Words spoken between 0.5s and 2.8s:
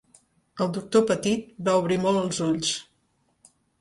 El doctor Petit va obrir molt els ulls.